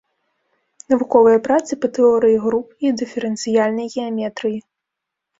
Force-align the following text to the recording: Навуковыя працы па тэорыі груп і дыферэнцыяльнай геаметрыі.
Навуковыя 0.93 1.39
працы 1.47 1.75
па 1.83 1.87
тэорыі 1.97 2.37
груп 2.45 2.67
і 2.89 2.93
дыферэнцыяльнай 3.01 3.87
геаметрыі. 3.99 4.57